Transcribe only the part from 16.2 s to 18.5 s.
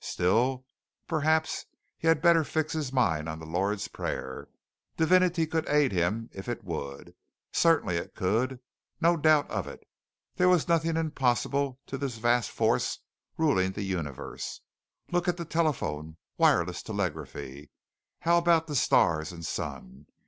wireless telegraphy. How